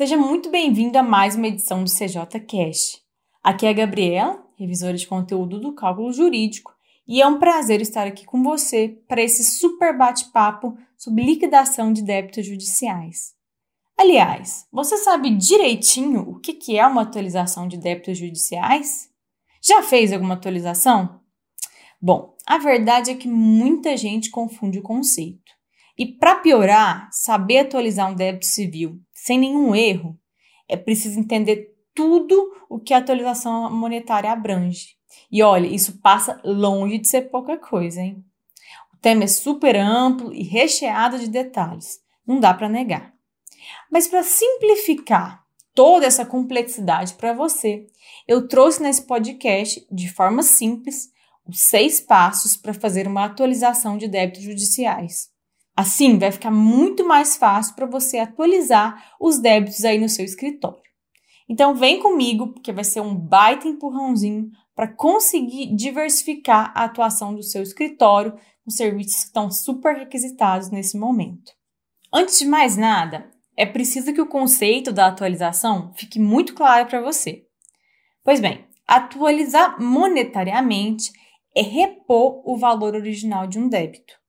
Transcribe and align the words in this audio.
Seja 0.00 0.16
muito 0.16 0.48
bem-vindo 0.48 0.96
a 0.96 1.02
mais 1.02 1.36
uma 1.36 1.46
edição 1.46 1.84
do 1.84 1.90
CJ 1.90 2.40
Cash. 2.48 3.02
Aqui 3.44 3.66
é 3.66 3.68
a 3.68 3.74
Gabriela, 3.74 4.42
revisora 4.56 4.96
de 4.96 5.06
conteúdo 5.06 5.60
do 5.60 5.74
cálculo 5.74 6.10
jurídico, 6.10 6.74
e 7.06 7.20
é 7.20 7.26
um 7.26 7.38
prazer 7.38 7.82
estar 7.82 8.06
aqui 8.06 8.24
com 8.24 8.42
você 8.42 8.98
para 9.06 9.20
esse 9.20 9.44
super 9.44 9.94
bate-papo 9.94 10.74
sobre 10.96 11.22
liquidação 11.22 11.92
de 11.92 12.00
débitos 12.00 12.46
judiciais. 12.46 13.34
Aliás, 13.94 14.66
você 14.72 14.96
sabe 14.96 15.36
direitinho 15.36 16.22
o 16.30 16.40
que 16.40 16.78
é 16.78 16.86
uma 16.86 17.02
atualização 17.02 17.68
de 17.68 17.76
débitos 17.76 18.16
judiciais? 18.16 19.10
Já 19.62 19.82
fez 19.82 20.14
alguma 20.14 20.32
atualização? 20.32 21.20
Bom, 22.00 22.34
a 22.46 22.56
verdade 22.56 23.10
é 23.10 23.14
que 23.14 23.28
muita 23.28 23.94
gente 23.98 24.30
confunde 24.30 24.78
o 24.78 24.82
conceito. 24.82 25.59
E 26.00 26.06
para 26.06 26.36
piorar, 26.36 27.10
saber 27.12 27.58
atualizar 27.58 28.10
um 28.10 28.14
débito 28.14 28.46
civil 28.46 28.98
sem 29.12 29.38
nenhum 29.38 29.74
erro, 29.74 30.18
é 30.66 30.74
preciso 30.74 31.20
entender 31.20 31.76
tudo 31.94 32.56
o 32.70 32.78
que 32.80 32.94
a 32.94 32.98
atualização 32.98 33.70
monetária 33.70 34.32
abrange. 34.32 34.96
E 35.30 35.42
olha, 35.42 35.66
isso 35.66 36.00
passa 36.00 36.40
longe 36.42 36.96
de 36.96 37.06
ser 37.06 37.28
pouca 37.30 37.58
coisa, 37.58 38.00
hein? 38.00 38.24
O 38.94 38.96
tema 38.96 39.24
é 39.24 39.26
super 39.26 39.76
amplo 39.76 40.32
e 40.32 40.42
recheado 40.42 41.18
de 41.18 41.28
detalhes, 41.28 42.00
não 42.26 42.40
dá 42.40 42.54
para 42.54 42.66
negar. 42.66 43.12
Mas 43.92 44.08
para 44.08 44.22
simplificar 44.22 45.44
toda 45.74 46.06
essa 46.06 46.24
complexidade 46.24 47.12
para 47.12 47.34
você, 47.34 47.86
eu 48.26 48.48
trouxe 48.48 48.82
nesse 48.82 49.02
podcast, 49.02 49.86
de 49.92 50.10
forma 50.10 50.42
simples, 50.42 51.10
os 51.46 51.60
seis 51.60 52.00
passos 52.00 52.56
para 52.56 52.72
fazer 52.72 53.06
uma 53.06 53.26
atualização 53.26 53.98
de 53.98 54.08
débitos 54.08 54.40
judiciais. 54.40 55.29
Assim, 55.80 56.18
vai 56.18 56.30
ficar 56.30 56.50
muito 56.50 57.08
mais 57.08 57.38
fácil 57.38 57.74
para 57.74 57.86
você 57.86 58.18
atualizar 58.18 59.14
os 59.18 59.38
débitos 59.38 59.82
aí 59.82 59.98
no 59.98 60.10
seu 60.10 60.26
escritório. 60.26 60.82
Então, 61.48 61.74
vem 61.74 62.02
comigo, 62.02 62.48
porque 62.48 62.70
vai 62.70 62.84
ser 62.84 63.00
um 63.00 63.14
baita 63.14 63.66
empurrãozinho 63.66 64.50
para 64.74 64.86
conseguir 64.86 65.74
diversificar 65.74 66.70
a 66.76 66.84
atuação 66.84 67.34
do 67.34 67.42
seu 67.42 67.62
escritório 67.62 68.36
com 68.62 68.70
serviços 68.70 69.20
que 69.20 69.26
estão 69.28 69.50
super 69.50 69.96
requisitados 69.96 70.70
nesse 70.70 70.98
momento. 70.98 71.50
Antes 72.12 72.38
de 72.38 72.44
mais 72.44 72.76
nada, 72.76 73.30
é 73.56 73.64
preciso 73.64 74.12
que 74.12 74.20
o 74.20 74.28
conceito 74.28 74.92
da 74.92 75.06
atualização 75.06 75.94
fique 75.94 76.20
muito 76.20 76.54
claro 76.54 76.88
para 76.88 77.00
você. 77.00 77.46
Pois 78.22 78.38
bem, 78.38 78.66
atualizar 78.86 79.80
monetariamente 79.80 81.10
é 81.56 81.62
repor 81.62 82.42
o 82.44 82.58
valor 82.58 82.94
original 82.94 83.46
de 83.46 83.58
um 83.58 83.66
débito. 83.66 84.19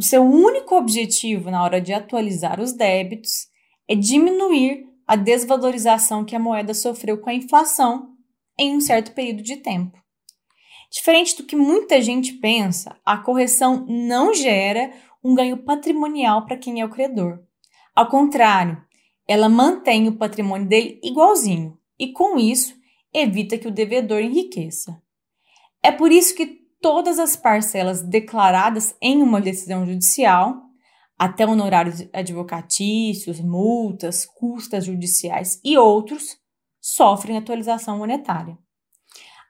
O 0.00 0.02
seu 0.02 0.22
único 0.22 0.76
objetivo 0.76 1.50
na 1.50 1.62
hora 1.62 1.78
de 1.78 1.92
atualizar 1.92 2.58
os 2.58 2.72
débitos 2.72 3.48
é 3.86 3.94
diminuir 3.94 4.88
a 5.06 5.14
desvalorização 5.14 6.24
que 6.24 6.34
a 6.34 6.38
moeda 6.38 6.72
sofreu 6.72 7.18
com 7.18 7.28
a 7.28 7.34
inflação 7.34 8.14
em 8.58 8.74
um 8.74 8.80
certo 8.80 9.12
período 9.12 9.42
de 9.42 9.58
tempo. 9.58 10.02
Diferente 10.90 11.36
do 11.36 11.44
que 11.44 11.54
muita 11.54 12.00
gente 12.00 12.32
pensa, 12.32 12.96
a 13.04 13.18
correção 13.18 13.84
não 13.86 14.32
gera 14.32 14.90
um 15.22 15.34
ganho 15.34 15.58
patrimonial 15.58 16.46
para 16.46 16.56
quem 16.56 16.80
é 16.80 16.84
o 16.86 16.88
credor. 16.88 17.38
Ao 17.94 18.08
contrário, 18.08 18.82
ela 19.28 19.50
mantém 19.50 20.08
o 20.08 20.16
patrimônio 20.16 20.66
dele 20.66 20.98
igualzinho 21.04 21.78
e, 21.98 22.10
com 22.10 22.38
isso, 22.38 22.74
evita 23.12 23.58
que 23.58 23.68
o 23.68 23.70
devedor 23.70 24.22
enriqueça. 24.22 24.98
É 25.82 25.92
por 25.92 26.10
isso 26.10 26.34
que 26.34 26.59
todas 26.80 27.18
as 27.18 27.36
parcelas 27.36 28.02
declaradas 28.02 28.94
em 29.00 29.22
uma 29.22 29.40
decisão 29.40 29.86
judicial, 29.86 30.56
até 31.18 31.46
honorários 31.46 32.06
advocatícios, 32.12 33.40
multas, 33.40 34.24
custas 34.24 34.84
judiciais 34.84 35.60
e 35.64 35.76
outros, 35.76 36.38
sofrem 36.80 37.36
atualização 37.36 37.98
monetária. 37.98 38.56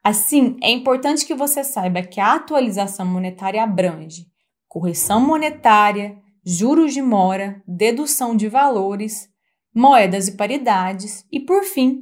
Assim, 0.02 0.56
é 0.62 0.70
importante 0.70 1.26
que 1.26 1.34
você 1.34 1.62
saiba 1.62 2.02
que 2.02 2.20
a 2.20 2.34
atualização 2.34 3.06
monetária 3.06 3.62
abrange 3.62 4.30
correção 4.70 5.20
monetária, 5.20 6.16
juros 6.46 6.94
de 6.94 7.02
mora, 7.02 7.60
dedução 7.66 8.36
de 8.36 8.48
valores, 8.48 9.28
moedas 9.74 10.28
e 10.28 10.36
paridades 10.36 11.26
e, 11.30 11.40
por 11.40 11.64
fim, 11.64 12.00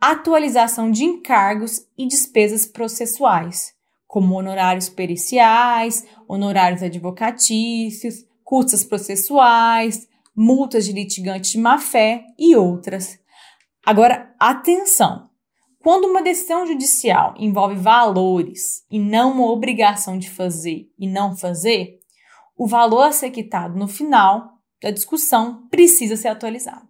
atualização 0.00 0.90
de 0.90 1.04
encargos 1.04 1.86
e 1.96 2.08
despesas 2.08 2.66
processuais, 2.66 3.72
como 4.08 4.34
honorários 4.34 4.88
periciais, 4.88 6.06
honorários 6.26 6.82
advocatícios, 6.82 8.24
custas 8.42 8.82
processuais, 8.82 10.08
multas 10.34 10.86
de 10.86 10.92
litigante 10.92 11.52
de 11.52 11.58
má-fé 11.58 12.24
e 12.38 12.56
outras. 12.56 13.20
Agora, 13.84 14.34
atenção! 14.40 15.28
Quando 15.80 16.06
uma 16.06 16.22
decisão 16.22 16.66
judicial 16.66 17.34
envolve 17.38 17.76
valores 17.76 18.84
e 18.90 18.98
não 18.98 19.32
uma 19.32 19.50
obrigação 19.50 20.18
de 20.18 20.28
fazer 20.28 20.90
e 20.98 21.06
não 21.06 21.36
fazer, 21.36 22.00
o 22.56 22.66
valor 22.66 23.02
a 23.02 23.12
ser 23.12 23.30
quitado 23.30 23.78
no 23.78 23.86
final 23.86 24.58
da 24.82 24.90
discussão 24.90 25.68
precisa 25.70 26.16
ser 26.16 26.28
atualizado. 26.28 26.88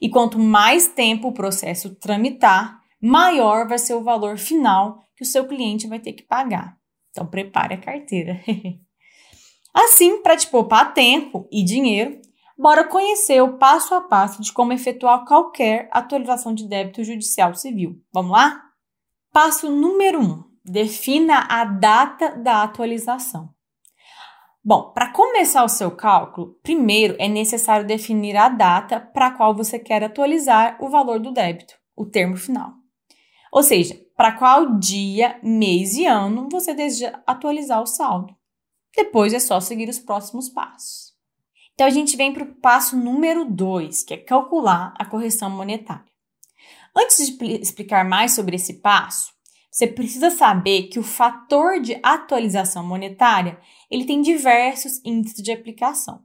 E 0.00 0.08
quanto 0.08 0.38
mais 0.38 0.86
tempo 0.86 1.28
o 1.28 1.32
processo 1.32 1.94
tramitar, 1.96 2.79
maior 3.00 3.66
vai 3.66 3.78
ser 3.78 3.94
o 3.94 4.02
valor 4.02 4.36
final 4.36 5.04
que 5.16 5.22
o 5.22 5.26
seu 5.26 5.46
cliente 5.46 5.86
vai 5.86 5.98
ter 5.98 6.12
que 6.12 6.22
pagar. 6.22 6.76
Então, 7.10 7.26
prepare 7.26 7.74
a 7.74 7.80
carteira. 7.80 8.40
assim, 9.74 10.22
para 10.22 10.36
te 10.36 10.46
poupar 10.46 10.94
tempo 10.94 11.48
e 11.50 11.64
dinheiro, 11.64 12.20
bora 12.56 12.84
conhecer 12.84 13.42
o 13.42 13.58
passo 13.58 13.94
a 13.94 14.00
passo 14.00 14.40
de 14.42 14.52
como 14.52 14.72
efetuar 14.72 15.24
qualquer 15.24 15.88
atualização 15.92 16.54
de 16.54 16.68
débito 16.68 17.02
judicial 17.02 17.54
civil. 17.54 18.00
Vamos 18.12 18.32
lá? 18.32 18.62
Passo 19.32 19.70
número 19.70 20.20
1. 20.20 20.22
Um, 20.22 20.44
defina 20.64 21.46
a 21.48 21.64
data 21.64 22.36
da 22.36 22.62
atualização. 22.62 23.50
Bom, 24.62 24.92
para 24.92 25.10
começar 25.10 25.64
o 25.64 25.68
seu 25.68 25.90
cálculo, 25.90 26.58
primeiro 26.62 27.16
é 27.18 27.26
necessário 27.28 27.86
definir 27.86 28.36
a 28.36 28.48
data 28.48 29.00
para 29.00 29.28
a 29.28 29.30
qual 29.30 29.54
você 29.54 29.78
quer 29.78 30.04
atualizar 30.04 30.76
o 30.80 30.90
valor 30.90 31.18
do 31.18 31.32
débito, 31.32 31.74
o 31.96 32.04
termo 32.04 32.36
final. 32.36 32.79
Ou 33.52 33.62
seja, 33.62 34.00
para 34.16 34.32
qual 34.32 34.78
dia, 34.78 35.38
mês 35.42 35.94
e 35.94 36.06
ano 36.06 36.48
você 36.50 36.72
deseja 36.72 37.20
atualizar 37.26 37.82
o 37.82 37.86
saldo. 37.86 38.34
Depois 38.94 39.32
é 39.32 39.40
só 39.40 39.60
seguir 39.60 39.88
os 39.88 39.98
próximos 39.98 40.48
passos. 40.48 41.14
Então 41.74 41.86
a 41.86 41.90
gente 41.90 42.16
vem 42.16 42.32
para 42.32 42.44
o 42.44 42.54
passo 42.56 42.96
número 42.96 43.44
2, 43.44 44.04
que 44.04 44.14
é 44.14 44.18
calcular 44.18 44.94
a 44.98 45.04
correção 45.04 45.48
monetária. 45.48 46.04
Antes 46.94 47.26
de 47.26 47.44
explicar 47.54 48.04
mais 48.04 48.32
sobre 48.32 48.56
esse 48.56 48.74
passo, 48.74 49.32
você 49.70 49.86
precisa 49.86 50.30
saber 50.30 50.88
que 50.88 50.98
o 50.98 51.02
fator 51.04 51.80
de 51.80 51.98
atualização 52.02 52.84
monetária 52.84 53.58
ele 53.90 54.04
tem 54.04 54.20
diversos 54.20 55.00
índices 55.04 55.42
de 55.42 55.52
aplicação. 55.52 56.22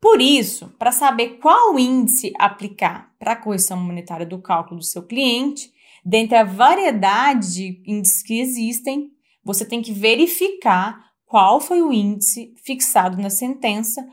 Por 0.00 0.20
isso, 0.20 0.68
para 0.78 0.90
saber 0.90 1.38
qual 1.38 1.78
índice 1.78 2.32
aplicar 2.38 3.12
para 3.18 3.32
a 3.32 3.36
correção 3.36 3.76
monetária 3.76 4.24
do 4.24 4.40
cálculo 4.40 4.80
do 4.80 4.86
seu 4.86 5.02
cliente, 5.02 5.72
Dentre 6.04 6.36
a 6.36 6.44
variedade 6.44 7.54
de 7.54 7.82
índices 7.86 8.22
que 8.22 8.40
existem, 8.40 9.10
você 9.44 9.64
tem 9.64 9.80
que 9.80 9.92
verificar 9.92 11.12
qual 11.26 11.60
foi 11.60 11.80
o 11.80 11.92
índice 11.92 12.54
fixado 12.64 13.20
na 13.20 13.30
sentença 13.30 14.06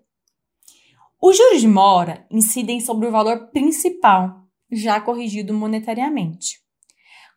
Os 1.21 1.37
juros 1.37 1.61
de 1.61 1.67
mora 1.67 2.25
incidem 2.29 2.81
sobre 2.81 3.07
o 3.07 3.11
valor 3.11 3.47
principal, 3.51 4.43
já 4.69 4.99
corrigido 4.99 5.53
monetariamente. 5.53 6.59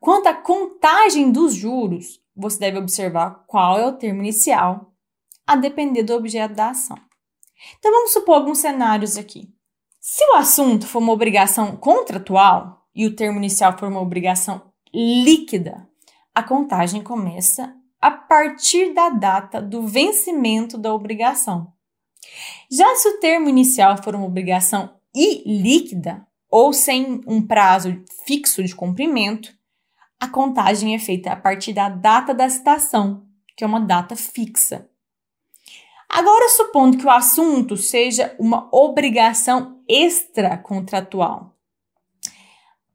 Quanto 0.05 0.27
à 0.27 0.35
contagem 0.35 1.33
dos 1.33 1.55
juros, 1.55 2.21
você 2.37 2.59
deve 2.59 2.77
observar 2.77 3.43
qual 3.47 3.79
é 3.79 3.87
o 3.87 3.95
termo 3.95 4.21
inicial, 4.21 4.93
a 5.47 5.57
depender 5.57 6.03
do 6.03 6.13
objeto 6.13 6.55
da 6.55 6.69
ação. 6.69 6.99
Então 7.79 7.91
vamos 7.91 8.13
supor 8.13 8.35
alguns 8.35 8.59
cenários 8.59 9.17
aqui. 9.17 9.49
Se 9.99 10.23
o 10.27 10.35
assunto 10.35 10.87
for 10.87 10.99
uma 10.99 11.15
obrigação 11.15 11.75
contratual 11.79 12.87
e 12.95 13.07
o 13.07 13.17
termo 13.17 13.39
inicial 13.39 13.79
for 13.79 13.89
uma 13.89 14.03
obrigação 14.03 14.61
líquida, 14.93 15.89
a 16.35 16.43
contagem 16.43 17.03
começa 17.03 17.75
a 17.99 18.11
partir 18.11 18.93
da 18.93 19.09
data 19.09 19.59
do 19.59 19.87
vencimento 19.87 20.77
da 20.77 20.93
obrigação. 20.93 21.73
Já 22.71 22.95
se 22.97 23.09
o 23.09 23.21
termo 23.21 23.49
inicial 23.49 23.97
for 24.03 24.15
uma 24.15 24.27
obrigação 24.27 24.97
ilíquida 25.15 26.27
ou 26.51 26.75
sem 26.75 27.23
um 27.27 27.41
prazo 27.41 28.05
fixo 28.27 28.63
de 28.63 28.75
cumprimento, 28.77 29.51
a 30.25 30.29
contagem 30.29 30.95
é 30.95 30.99
feita 30.99 31.33
a 31.33 31.37
partir 31.37 31.75
da 31.75 31.89
data 31.89 32.33
da 32.33 32.49
citação, 32.49 33.27
que 33.55 33.63
é 33.63 33.67
uma 33.67 33.81
data 33.81 34.17
fixa. 34.17 34.89
Agora, 36.09 36.49
supondo 36.49 36.97
que 36.97 37.05
o 37.05 37.11
assunto 37.11 37.77
seja 37.77 38.35
uma 38.39 38.69
obrigação 38.73 39.83
extracontratual. 39.87 41.55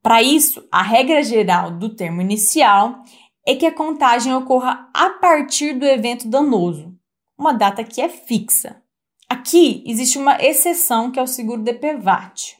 Para 0.02 0.22
isso, 0.22 0.66
a 0.72 0.82
regra 0.82 1.22
geral 1.22 1.70
do 1.70 1.94
termo 1.94 2.20
inicial 2.20 3.04
é 3.46 3.54
que 3.54 3.66
a 3.66 3.74
contagem 3.74 4.34
ocorra 4.34 4.90
a 4.92 5.10
partir 5.10 5.74
do 5.74 5.86
evento 5.86 6.28
danoso, 6.28 6.96
uma 7.38 7.52
data 7.52 7.84
que 7.84 8.00
é 8.00 8.08
fixa. 8.08 8.82
Aqui 9.28 9.84
existe 9.86 10.18
uma 10.18 10.42
exceção 10.42 11.12
que 11.12 11.20
é 11.20 11.22
o 11.22 11.28
seguro 11.28 11.62
DPVAT. 11.62 12.59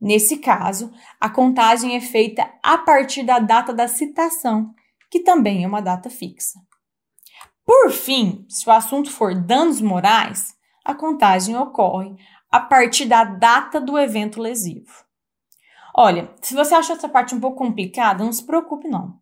Nesse 0.00 0.38
caso, 0.38 0.90
a 1.20 1.28
contagem 1.28 1.94
é 1.94 2.00
feita 2.00 2.50
a 2.62 2.78
partir 2.78 3.22
da 3.22 3.38
data 3.38 3.74
da 3.74 3.86
citação, 3.86 4.74
que 5.10 5.20
também 5.20 5.62
é 5.62 5.66
uma 5.66 5.82
data 5.82 6.08
fixa. 6.08 6.58
Por 7.66 7.90
fim, 7.90 8.46
se 8.48 8.68
o 8.68 8.72
assunto 8.72 9.10
for 9.10 9.34
danos 9.34 9.80
morais, 9.80 10.56
a 10.84 10.94
contagem 10.94 11.56
ocorre 11.56 12.16
a 12.50 12.58
partir 12.58 13.04
da 13.04 13.24
data 13.24 13.80
do 13.80 13.98
evento 13.98 14.40
lesivo. 14.40 15.04
Olha, 15.94 16.34
se 16.40 16.54
você 16.54 16.74
achou 16.74 16.96
essa 16.96 17.08
parte 17.08 17.34
um 17.34 17.40
pouco 17.40 17.58
complicada, 17.58 18.24
não 18.24 18.32
se 18.32 18.44
preocupe 18.44 18.88
não. 18.88 19.20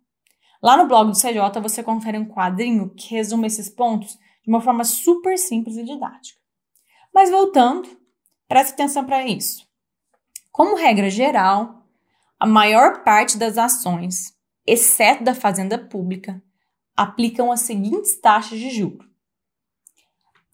Lá 0.62 0.76
no 0.76 0.86
blog 0.86 1.10
do 1.10 1.18
CJ 1.18 1.60
você 1.60 1.82
confere 1.82 2.18
um 2.18 2.26
quadrinho 2.26 2.90
que 2.94 3.14
resume 3.14 3.46
esses 3.46 3.68
pontos 3.68 4.18
de 4.42 4.48
uma 4.48 4.60
forma 4.60 4.84
super 4.84 5.36
simples 5.36 5.76
e 5.76 5.84
didática. 5.84 6.40
Mas 7.12 7.30
voltando, 7.30 7.88
preste 8.48 8.72
atenção 8.72 9.04
para 9.04 9.26
isso. 9.26 9.67
Como 10.50 10.76
regra 10.76 11.10
geral, 11.10 11.86
a 12.38 12.46
maior 12.46 13.02
parte 13.02 13.36
das 13.36 13.58
ações, 13.58 14.32
exceto 14.66 15.24
da 15.24 15.34
fazenda 15.34 15.76
pública, 15.78 16.42
aplicam 16.96 17.52
as 17.52 17.60
seguintes 17.60 18.18
taxas 18.20 18.58
de 18.58 18.70
juros. 18.70 19.06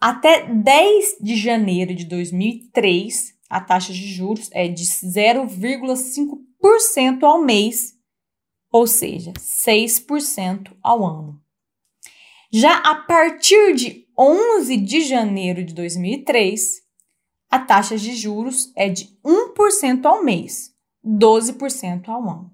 Até 0.00 0.46
10 0.46 1.18
de 1.20 1.36
janeiro 1.36 1.94
de 1.94 2.04
2003, 2.04 3.34
a 3.48 3.60
taxa 3.60 3.92
de 3.92 4.06
juros 4.06 4.50
é 4.52 4.66
de 4.68 4.84
0,5% 4.84 7.22
ao 7.22 7.42
mês, 7.42 7.94
ou 8.70 8.86
seja, 8.86 9.32
6% 9.32 10.76
ao 10.82 11.06
ano. 11.06 11.42
Já 12.52 12.76
a 12.78 12.94
partir 12.94 13.74
de 13.74 14.06
11 14.18 14.76
de 14.76 15.00
janeiro 15.00 15.64
de 15.64 15.72
2003, 15.74 16.83
a 17.54 17.58
taxa 17.60 17.96
de 17.96 18.16
juros 18.16 18.72
é 18.74 18.88
de 18.88 19.16
1% 19.24 20.04
ao 20.06 20.24
mês, 20.24 20.74
12% 21.06 22.08
ao 22.08 22.28
ano. 22.28 22.50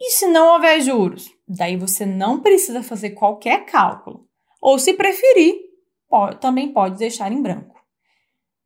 E 0.00 0.10
se 0.10 0.26
não 0.26 0.54
houver 0.54 0.80
juros? 0.80 1.30
Daí 1.46 1.76
você 1.76 2.04
não 2.04 2.40
precisa 2.40 2.82
fazer 2.82 3.10
qualquer 3.10 3.64
cálculo. 3.64 4.28
Ou, 4.60 4.76
se 4.76 4.94
preferir, 4.94 5.54
pode, 6.08 6.40
também 6.40 6.72
pode 6.72 6.98
deixar 6.98 7.30
em 7.30 7.40
branco. 7.40 7.80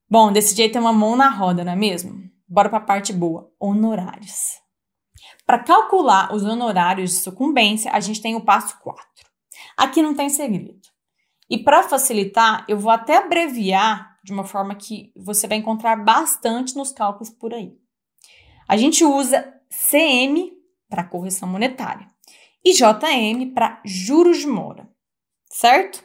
Bom, 0.09 0.33
desse 0.33 0.57
jeito 0.57 0.79
é 0.79 0.81
uma 0.81 0.91
mão 0.91 1.15
na 1.15 1.29
roda, 1.29 1.63
não 1.63 1.73
é 1.73 1.77
mesmo? 1.77 2.23
Bora 2.49 2.71
para 2.71 2.79
a 2.79 2.87
parte 2.87 3.13
boa: 3.13 3.53
honorários. 3.61 4.59
Para 5.45 5.59
calcular 5.59 6.35
os 6.35 6.45
honorários 6.45 7.11
de 7.11 7.17
sucumbência, 7.19 7.93
a 7.93 8.01
gente 8.01 8.23
tem 8.23 8.37
o 8.37 8.41
passo 8.41 8.79
4. 8.81 9.05
Aqui 9.77 10.01
não 10.01 10.15
tem 10.15 10.31
segredo. 10.31 10.81
E 11.51 11.59
para 11.59 11.83
facilitar, 11.83 12.65
eu 12.67 12.79
vou 12.79 12.91
até 12.91 13.19
abreviar 13.19 14.08
de 14.29 14.33
uma 14.35 14.45
forma 14.45 14.75
que 14.75 15.11
você 15.17 15.49
vai 15.49 15.57
encontrar 15.57 15.97
bastante 15.97 16.77
nos 16.77 16.93
cálculos 16.93 17.31
por 17.31 17.55
aí. 17.55 17.75
A 18.69 18.77
gente 18.77 19.03
usa 19.03 19.55
CM 19.91 20.53
para 20.87 21.03
correção 21.03 21.49
monetária 21.49 22.07
e 22.63 22.75
JM 22.75 23.55
para 23.55 23.81
juros 23.87 24.37
de 24.37 24.47
mora, 24.47 24.87
certo? 25.51 26.05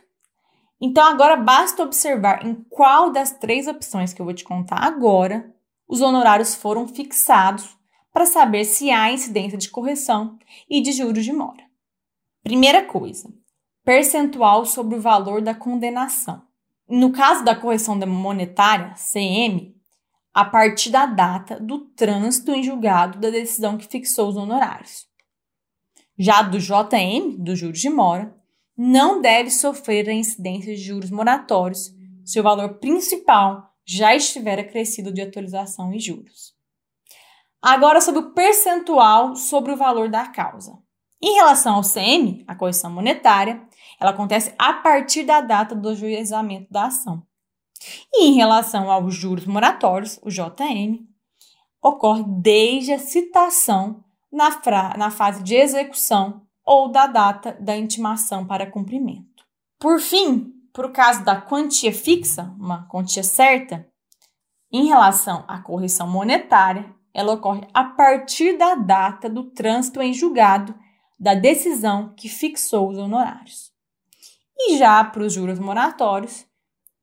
Então 0.79 1.03
agora 1.03 1.35
basta 1.35 1.83
observar 1.83 2.45
em 2.45 2.55
qual 2.69 3.11
das 3.11 3.31
três 3.31 3.67
opções 3.67 4.13
que 4.13 4.21
eu 4.21 4.25
vou 4.25 4.33
te 4.33 4.45
contar 4.45 4.77
agora 4.77 5.53
os 5.85 5.99
honorários 5.99 6.55
foram 6.55 6.87
fixados 6.87 7.77
para 8.13 8.25
saber 8.25 8.63
se 8.63 8.89
há 8.89 9.11
incidência 9.11 9.57
de 9.57 9.69
correção 9.69 10.39
e 10.69 10.81
de 10.81 10.93
juros 10.93 11.25
de 11.25 11.33
mora. 11.33 11.63
Primeira 12.41 12.85
coisa, 12.85 13.29
percentual 13.83 14.65
sobre 14.65 14.95
o 14.95 15.01
valor 15.01 15.41
da 15.41 15.53
condenação. 15.53 16.41
No 16.87 17.11
caso 17.11 17.43
da 17.43 17.55
correção 17.55 17.95
monetária, 17.95 18.93
CM, 18.95 19.75
a 20.33 20.43
partir 20.43 20.89
da 20.89 21.05
data 21.05 21.59
do 21.59 21.79
trânsito 21.79 22.51
em 22.51 22.63
julgado 22.63 23.19
da 23.19 23.29
decisão 23.29 23.77
que 23.77 23.87
fixou 23.87 24.29
os 24.29 24.35
honorários. 24.35 25.07
Já 26.17 26.41
do 26.41 26.59
JM, 26.59 27.37
do 27.37 27.55
juros 27.55 27.79
de 27.79 27.89
mora, 27.89 28.35
não 28.75 29.21
deve 29.21 29.49
sofrer 29.51 30.09
a 30.09 30.13
incidência 30.13 30.75
de 30.75 30.81
juros 30.81 31.11
moratórios 31.11 31.91
se 32.25 32.39
o 32.39 32.43
valor 32.43 32.75
principal 32.79 33.71
já 33.85 34.15
estiver 34.15 34.59
acrescido 34.59 35.13
de 35.13 35.21
atualização 35.21 35.93
e 35.93 35.99
juros. 35.99 36.53
Agora, 37.61 38.01
sobre 38.01 38.21
o 38.21 38.33
percentual 38.33 39.35
sobre 39.35 39.71
o 39.71 39.77
valor 39.77 40.09
da 40.09 40.27
causa. 40.27 40.77
Em 41.21 41.35
relação 41.35 41.75
ao 41.75 41.81
CM, 41.81 42.43
a 42.47 42.55
correção 42.55 42.91
monetária, 42.91 43.61
ela 43.99 44.11
acontece 44.11 44.53
a 44.57 44.73
partir 44.73 45.23
da 45.23 45.41
data 45.41 45.75
do 45.75 45.89
ajuizamento 45.89 46.71
da 46.71 46.85
ação. 46.85 47.23
E 48.13 48.27
em 48.27 48.33
relação 48.33 48.89
aos 48.89 49.13
juros 49.13 49.45
moratórios, 49.45 50.19
o 50.23 50.29
JM, 50.29 51.05
ocorre 51.81 52.23
desde 52.25 52.93
a 52.93 52.99
citação 52.99 54.03
na, 54.31 54.49
na 54.97 55.11
fase 55.11 55.43
de 55.43 55.55
execução 55.55 56.41
ou 56.65 56.89
da 56.89 57.07
data 57.07 57.57
da 57.59 57.75
intimação 57.75 58.45
para 58.45 58.69
cumprimento. 58.69 59.43
Por 59.77 59.99
fim, 59.99 60.53
para 60.71 60.87
o 60.87 60.91
caso 60.91 61.23
da 61.25 61.39
quantia 61.39 61.93
fixa, 61.93 62.55
uma 62.57 62.87
quantia 62.87 63.23
certa, 63.23 63.85
em 64.71 64.87
relação 64.87 65.43
à 65.47 65.59
correção 65.59 66.07
monetária, 66.07 66.91
ela 67.13 67.33
ocorre 67.33 67.67
a 67.73 67.83
partir 67.83 68.57
da 68.57 68.75
data 68.75 69.29
do 69.29 69.51
trânsito 69.51 70.01
em 70.01 70.13
julgado 70.13 70.73
da 71.19 71.35
decisão 71.35 72.13
que 72.15 72.27
fixou 72.27 72.89
os 72.89 72.97
honorários. 72.97 73.72
E 74.57 74.77
já 74.77 75.03
para 75.03 75.23
os 75.23 75.33
juros 75.33 75.59
moratórios, 75.59 76.45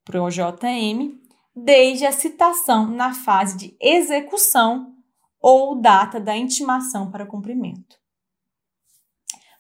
para 0.04 0.22
o 0.22 0.30
JM, 0.30 1.18
desde 1.54 2.06
a 2.06 2.12
citação 2.12 2.86
na 2.86 3.12
fase 3.12 3.56
de 3.56 3.76
execução 3.80 4.94
ou 5.40 5.80
data 5.80 6.20
da 6.20 6.36
intimação 6.36 7.10
para 7.10 7.26
cumprimento. 7.26 7.98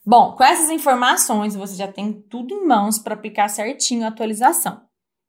Bom, 0.04 0.34
com 0.34 0.42
essas 0.42 0.70
informações 0.70 1.54
você 1.54 1.74
já 1.74 1.90
tem 1.90 2.12
tudo 2.22 2.54
em 2.54 2.66
mãos 2.66 2.98
para 2.98 3.14
aplicar 3.14 3.48
certinho 3.48 4.04
a 4.04 4.08
atualização. 4.08 4.82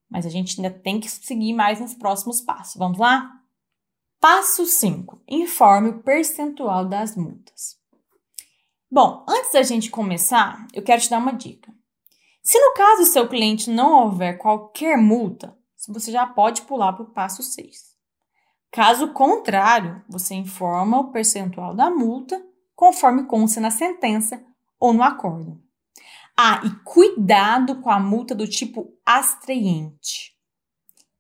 Mas 0.10 0.26
a 0.26 0.30
gente 0.30 0.60
ainda 0.60 0.74
tem 0.74 1.00
que 1.00 1.10
seguir 1.10 1.54
mais 1.54 1.80
nos 1.80 1.94
próximos 1.94 2.42
passos. 2.42 2.76
Vamos 2.76 2.98
lá? 2.98 3.32
Passo 4.20 4.66
5. 4.66 5.22
Informe 5.28 5.90
o 5.90 6.04
percentual 6.04 6.86
das 6.86 7.16
multas. 7.16 7.78
Bom, 8.90 9.26
antes 9.28 9.54
da 9.54 9.64
gente 9.64 9.90
começar, 9.90 10.68
eu 10.74 10.84
quero 10.84 11.02
te 11.02 11.10
dar 11.10 11.18
uma 11.18 11.32
dica. 11.32 11.74
Se 12.44 12.60
no 12.60 12.74
caso 12.74 13.04
do 13.04 13.08
seu 13.08 13.28
cliente 13.28 13.70
não 13.70 14.04
houver 14.04 14.38
qualquer 14.38 14.98
multa, 14.98 15.56
você 15.88 16.12
já 16.12 16.26
pode 16.26 16.64
pular 16.64 16.94
para 16.94 17.04
o 17.04 17.12
passo 17.12 17.44
6. 17.44 17.92
Caso 18.72 19.14
contrário, 19.14 20.02
você 20.10 20.34
informa 20.34 21.00
o 21.00 21.12
percentual 21.12 21.76
da 21.76 21.90
multa 21.90 22.42
conforme 22.76 23.26
consta 23.26 23.62
na 23.62 23.70
sentença 23.70 24.44
ou 24.80 24.94
no 24.94 25.04
acordo. 25.04 25.62
Ah, 26.36 26.62
e 26.66 26.70
cuidado 26.84 27.82
com 27.82 27.92
a 27.92 28.00
multa 28.00 28.34
do 28.34 28.48
tipo 28.48 28.92
astraiente. 29.06 30.36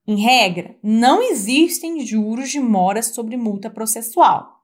Em 0.07 0.15
regra, 0.15 0.75
não 0.81 1.21
existem 1.21 2.03
juros 2.05 2.49
de 2.49 2.59
mora 2.59 3.03
sobre 3.03 3.37
multa 3.37 3.69
processual. 3.69 4.61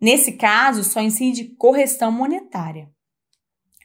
Nesse 0.00 0.32
caso, 0.32 0.82
só 0.82 1.00
incide 1.00 1.54
correção 1.56 2.10
monetária. 2.10 2.90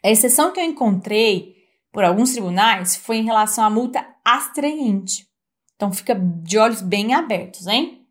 A 0.03 0.09
exceção 0.09 0.53
que 0.53 0.59
eu 0.59 0.63
encontrei 0.63 1.56
por 1.97 2.03
alguns 2.03 2.33
tribunais 2.33 2.95
foi 2.95 3.17
em 3.17 3.25
relação 3.25 3.63
à 3.63 3.71
multa 3.71 4.07
astraiente. 4.23 5.27
Então 5.75 5.91
fica 5.91 6.13
de 6.13 6.55
olhos 6.59 6.79
bem 6.79 7.15
abertos, 7.15 7.65
hein? 7.65 8.07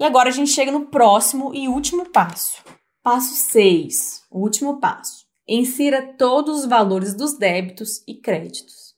E 0.00 0.04
agora 0.04 0.30
a 0.30 0.32
gente 0.32 0.50
chega 0.50 0.72
no 0.72 0.86
próximo 0.86 1.54
e 1.54 1.68
último 1.68 2.10
passo. 2.10 2.60
Passo 3.00 3.36
6, 3.36 4.24
o 4.32 4.40
último 4.40 4.80
passo. 4.80 5.24
Insira 5.46 6.12
todos 6.18 6.58
os 6.58 6.66
valores 6.66 7.14
dos 7.14 7.38
débitos 7.38 8.02
e 8.04 8.16
créditos. 8.16 8.96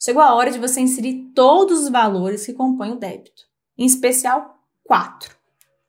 Chegou 0.00 0.22
a 0.22 0.34
hora 0.34 0.52
de 0.52 0.60
você 0.60 0.80
inserir 0.80 1.32
todos 1.34 1.80
os 1.80 1.88
valores 1.88 2.46
que 2.46 2.52
compõem 2.52 2.92
o 2.92 3.00
débito, 3.00 3.42
em 3.76 3.84
especial 3.84 4.56
quatro: 4.84 5.36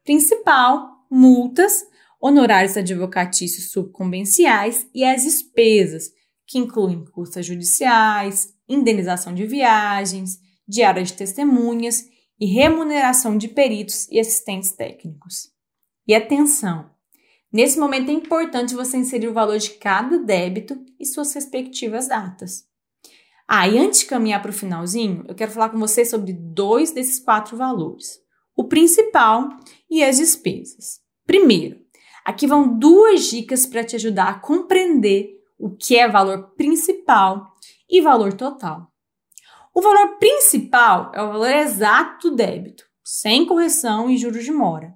principal, 0.03 1.05
multas, 1.07 1.85
honorários 2.19 2.75
advocatícios 2.75 3.69
subconvenciais 3.69 4.87
e 4.91 5.03
as 5.03 5.21
despesas, 5.21 6.11
que 6.45 6.57
incluem 6.57 7.05
custas 7.05 7.45
judiciais, 7.45 8.53
indenização 8.67 9.33
de 9.33 9.45
viagens, 9.45 10.39
diária 10.67 11.03
de 11.03 11.13
testemunhas 11.13 12.05
e 12.39 12.45
remuneração 12.45 13.37
de 13.37 13.47
peritos 13.47 14.07
e 14.09 14.19
assistentes 14.19 14.71
técnicos. 14.71 15.49
E 16.07 16.13
atenção! 16.13 16.91
Nesse 17.51 17.79
momento 17.79 18.09
é 18.09 18.13
importante 18.13 18.73
você 18.73 18.97
inserir 18.97 19.27
o 19.27 19.33
valor 19.33 19.57
de 19.59 19.71
cada 19.71 20.17
débito 20.17 20.75
e 20.99 21.05
suas 21.05 21.33
respectivas 21.33 22.07
datas. 22.07 22.63
Ah, 23.47 23.67
e 23.67 23.77
antes 23.77 23.99
de 23.99 24.05
caminhar 24.07 24.41
para 24.41 24.49
o 24.49 24.53
finalzinho, 24.53 25.23
eu 25.27 25.35
quero 25.35 25.51
falar 25.51 25.69
com 25.69 25.77
você 25.77 26.03
sobre 26.03 26.33
dois 26.33 26.91
desses 26.91 27.19
quatro 27.19 27.55
valores: 27.55 28.19
o 28.55 28.63
principal 28.63 29.49
e 29.89 30.03
as 30.03 30.17
despesas. 30.17 31.01
Primeiro, 31.25 31.79
aqui 32.25 32.47
vão 32.47 32.79
duas 32.79 33.25
dicas 33.29 33.65
para 33.65 33.83
te 33.83 33.95
ajudar 33.95 34.29
a 34.29 34.39
compreender 34.39 35.42
o 35.63 35.69
que 35.69 35.95
é 35.95 36.09
valor 36.09 36.51
principal 36.57 37.55
e 37.89 38.01
valor 38.01 38.33
total. 38.33 38.91
O 39.73 39.81
valor 39.81 40.17
principal 40.17 41.09
é 41.15 41.23
o 41.23 41.31
valor 41.31 41.51
exato 41.51 42.29
do 42.29 42.35
débito, 42.35 42.83
sem 43.01 43.45
correção 43.45 44.09
e 44.09 44.17
juros 44.17 44.43
de 44.43 44.51
mora. 44.51 44.93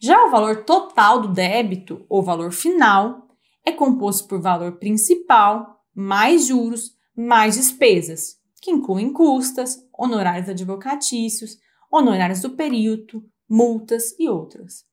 Já 0.00 0.24
o 0.24 0.30
valor 0.30 0.64
total 0.64 1.20
do 1.20 1.28
débito, 1.28 2.06
ou 2.08 2.22
valor 2.22 2.52
final, 2.52 3.28
é 3.66 3.70
composto 3.70 4.26
por 4.26 4.40
valor 4.40 4.78
principal 4.78 5.84
mais 5.94 6.46
juros 6.46 6.96
mais 7.14 7.56
despesas, 7.56 8.38
que 8.62 8.70
incluem 8.70 9.12
custas, 9.12 9.76
honorários 9.92 10.48
advocatícios, 10.48 11.58
honorários 11.90 12.40
do 12.40 12.48
perito, 12.48 13.22
multas 13.46 14.18
e 14.18 14.26
outras. 14.26 14.86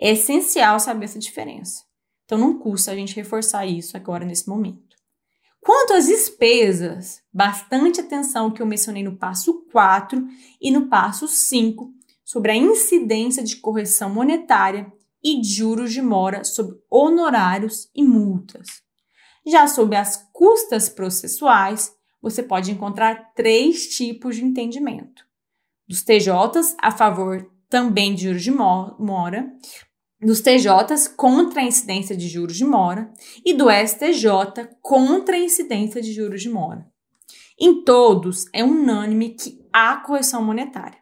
É 0.00 0.12
essencial 0.12 0.80
saber 0.80 1.04
essa 1.04 1.18
diferença. 1.18 1.87
Então 2.28 2.36
não 2.36 2.58
custa 2.58 2.92
a 2.92 2.94
gente 2.94 3.16
reforçar 3.16 3.64
isso 3.64 3.96
agora 3.96 4.22
nesse 4.22 4.46
momento. 4.46 4.94
Quanto 5.62 5.94
às 5.94 6.06
despesas, 6.06 7.22
bastante 7.32 8.02
atenção 8.02 8.50
que 8.50 8.60
eu 8.60 8.66
mencionei 8.66 9.02
no 9.02 9.16
passo 9.16 9.64
4 9.72 10.22
e 10.60 10.70
no 10.70 10.88
passo 10.88 11.26
5 11.26 11.90
sobre 12.22 12.52
a 12.52 12.54
incidência 12.56 13.42
de 13.42 13.56
correção 13.56 14.10
monetária 14.10 14.92
e 15.24 15.42
juros 15.42 15.90
de 15.90 16.02
mora 16.02 16.44
sobre 16.44 16.76
honorários 16.90 17.88
e 17.94 18.04
multas. 18.04 18.66
Já 19.46 19.66
sobre 19.66 19.96
as 19.96 20.28
custas 20.30 20.90
processuais, 20.90 21.94
você 22.20 22.42
pode 22.42 22.70
encontrar 22.70 23.32
três 23.34 23.88
tipos 23.88 24.36
de 24.36 24.44
entendimento: 24.44 25.24
dos 25.88 26.02
TJs 26.02 26.76
a 26.78 26.90
favor 26.90 27.50
também 27.70 28.14
de 28.14 28.24
juros 28.24 28.42
de 28.42 28.50
mora, 28.50 29.50
dos 30.20 30.40
TJs 30.40 31.08
contra 31.16 31.60
a 31.60 31.64
incidência 31.64 32.16
de 32.16 32.28
juros 32.28 32.56
de 32.56 32.64
mora 32.64 33.12
e 33.44 33.54
do 33.54 33.66
STJ 33.70 34.68
contra 34.82 35.36
a 35.36 35.38
incidência 35.38 36.02
de 36.02 36.12
juros 36.12 36.42
de 36.42 36.48
mora. 36.48 36.86
Em 37.58 37.84
todos, 37.84 38.46
é 38.52 38.64
unânime 38.64 39.30
que 39.30 39.64
há 39.72 39.96
correção 39.96 40.44
monetária. 40.44 40.98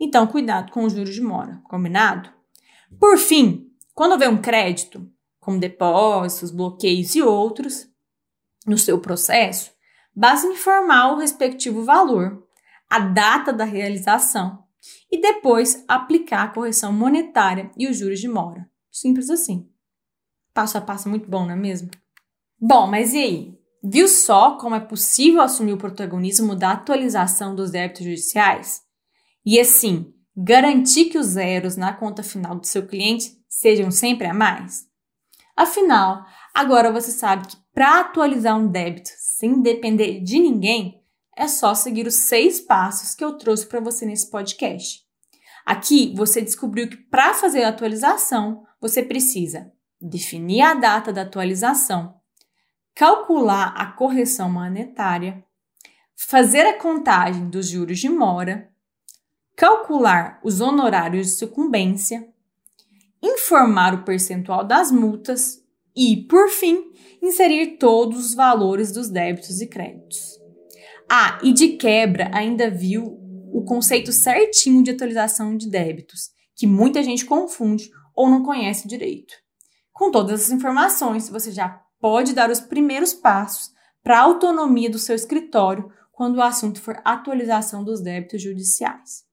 Então, 0.00 0.26
cuidado 0.26 0.72
com 0.72 0.84
os 0.84 0.92
juros 0.92 1.14
de 1.14 1.20
mora, 1.20 1.60
combinado? 1.64 2.32
Por 2.98 3.18
fim, 3.18 3.68
quando 3.94 4.12
houver 4.12 4.28
um 4.28 4.40
crédito, 4.40 5.08
como 5.40 5.58
depósitos, 5.58 6.50
bloqueios 6.50 7.14
e 7.14 7.22
outros, 7.22 7.88
no 8.66 8.78
seu 8.78 9.00
processo, 9.00 9.72
basta 10.14 10.46
informar 10.46 11.12
o 11.12 11.18
respectivo 11.18 11.84
valor, 11.84 12.46
a 12.88 12.98
data 13.00 13.52
da 13.52 13.64
realização 13.64 14.67
e 15.10 15.20
depois 15.20 15.84
aplicar 15.88 16.44
a 16.44 16.48
correção 16.48 16.92
monetária 16.92 17.70
e 17.76 17.88
os 17.88 17.96
juros 17.96 18.20
de 18.20 18.28
mora. 18.28 18.68
Simples 18.90 19.30
assim. 19.30 19.68
Passo 20.52 20.76
a 20.76 20.80
passo 20.80 21.08
muito 21.08 21.28
bom, 21.28 21.44
não 21.44 21.52
é 21.52 21.56
mesmo? 21.56 21.90
Bom, 22.60 22.86
mas 22.86 23.14
e 23.14 23.18
aí? 23.18 23.58
Viu 23.82 24.08
só 24.08 24.56
como 24.56 24.74
é 24.74 24.80
possível 24.80 25.40
assumir 25.40 25.72
o 25.72 25.78
protagonismo 25.78 26.56
da 26.56 26.72
atualização 26.72 27.54
dos 27.54 27.70
débitos 27.70 28.04
judiciais? 28.04 28.82
E 29.46 29.60
assim, 29.60 30.12
garantir 30.36 31.06
que 31.06 31.18
os 31.18 31.26
zeros 31.26 31.76
na 31.76 31.92
conta 31.92 32.22
final 32.22 32.56
do 32.56 32.66
seu 32.66 32.86
cliente 32.86 33.32
sejam 33.48 33.90
sempre 33.90 34.26
a 34.26 34.34
mais? 34.34 34.86
Afinal, 35.56 36.24
agora 36.54 36.92
você 36.92 37.10
sabe 37.10 37.46
que 37.46 37.56
para 37.72 38.00
atualizar 38.00 38.58
um 38.58 38.66
débito 38.68 39.10
sem 39.16 39.62
depender 39.62 40.20
de 40.20 40.38
ninguém, 40.38 40.97
é 41.38 41.46
só 41.46 41.72
seguir 41.72 42.06
os 42.06 42.16
seis 42.16 42.60
passos 42.60 43.14
que 43.14 43.24
eu 43.24 43.38
trouxe 43.38 43.64
para 43.64 43.78
você 43.78 44.04
nesse 44.04 44.28
podcast. 44.28 45.06
Aqui 45.64 46.12
você 46.16 46.42
descobriu 46.42 46.88
que 46.88 46.96
para 46.96 47.32
fazer 47.32 47.62
a 47.62 47.68
atualização, 47.68 48.64
você 48.80 49.02
precisa 49.02 49.70
definir 50.00 50.62
a 50.62 50.74
data 50.74 51.12
da 51.12 51.22
atualização, 51.22 52.16
calcular 52.92 53.72
a 53.76 53.86
correção 53.92 54.50
monetária, 54.50 55.44
fazer 56.16 56.66
a 56.66 56.76
contagem 56.76 57.48
dos 57.48 57.68
juros 57.68 58.00
de 58.00 58.08
mora, 58.08 58.68
calcular 59.54 60.40
os 60.42 60.60
honorários 60.60 61.28
de 61.28 61.32
sucumbência, 61.34 62.28
informar 63.22 63.94
o 63.94 64.02
percentual 64.04 64.64
das 64.64 64.90
multas 64.90 65.62
e, 65.94 66.16
por 66.28 66.48
fim, 66.48 66.92
inserir 67.22 67.76
todos 67.78 68.26
os 68.26 68.34
valores 68.34 68.90
dos 68.90 69.08
débitos 69.08 69.60
e 69.60 69.66
créditos. 69.68 70.37
Ah, 71.10 71.38
e 71.42 71.52
de 71.52 71.68
quebra, 71.76 72.30
ainda 72.34 72.70
viu 72.70 73.18
o 73.52 73.64
conceito 73.64 74.12
certinho 74.12 74.82
de 74.82 74.90
atualização 74.90 75.56
de 75.56 75.70
débitos, 75.70 76.30
que 76.54 76.66
muita 76.66 77.02
gente 77.02 77.24
confunde 77.24 77.90
ou 78.14 78.28
não 78.28 78.42
conhece 78.42 78.86
direito. 78.86 79.34
Com 79.92 80.10
todas 80.10 80.40
essas 80.40 80.52
informações, 80.52 81.28
você 81.28 81.50
já 81.50 81.80
pode 82.00 82.34
dar 82.34 82.50
os 82.50 82.60
primeiros 82.60 83.14
passos 83.14 83.70
para 84.02 84.18
a 84.18 84.22
autonomia 84.22 84.90
do 84.90 84.98
seu 84.98 85.14
escritório 85.14 85.90
quando 86.12 86.36
o 86.36 86.42
assunto 86.42 86.80
for 86.80 87.00
atualização 87.04 87.82
dos 87.82 88.00
débitos 88.00 88.42
judiciais. 88.42 89.24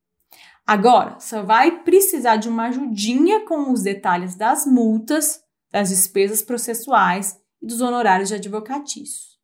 Agora, 0.65 1.19
só 1.19 1.43
vai 1.43 1.83
precisar 1.83 2.37
de 2.37 2.49
uma 2.49 2.67
ajudinha 2.67 3.45
com 3.45 3.71
os 3.71 3.83
detalhes 3.83 4.35
das 4.35 4.65
multas, 4.65 5.39
das 5.71 5.89
despesas 5.89 6.41
processuais 6.41 7.37
e 7.61 7.67
dos 7.67 7.81
honorários 7.81 8.29
de 8.29 8.35
advocatício. 8.35 9.34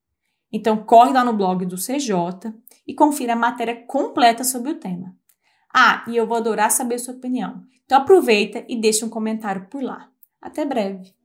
Então, 0.51 0.84
corre 0.84 1.13
lá 1.13 1.24
no 1.24 1.34
blog 1.34 1.65
do 1.65 1.77
CJ 1.77 2.53
e 2.86 2.93
confira 2.93 3.34
a 3.34 3.38
matéria 3.38 3.86
completa 3.86 4.43
sobre 4.43 4.72
o 4.72 4.79
tema. 4.79 5.15
Ah, 5.74 6.03
e 6.08 6.17
eu 6.17 6.27
vou 6.27 6.38
adorar 6.38 6.70
saber 6.70 7.00
sua 7.00 7.13
opinião. 7.13 7.63
Então, 7.86 8.00
aproveita 8.00 8.65
e 8.67 8.79
deixe 8.79 9.05
um 9.05 9.10
comentário 9.10 9.67
por 9.70 9.81
lá. 9.81 10.10
Até 10.41 10.65
breve! 10.65 11.21